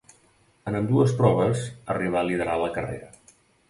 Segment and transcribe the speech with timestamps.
[0.71, 1.63] En ambdues proves
[1.97, 3.17] arribà a liderar la carrera.